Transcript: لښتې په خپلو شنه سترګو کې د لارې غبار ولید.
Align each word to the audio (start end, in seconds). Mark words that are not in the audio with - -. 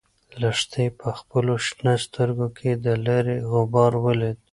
لښتې 0.41 0.85
په 0.99 1.09
خپلو 1.19 1.53
شنه 1.65 1.93
سترګو 2.05 2.47
کې 2.57 2.71
د 2.83 2.85
لارې 3.05 3.37
غبار 3.51 3.91
ولید. 4.05 4.37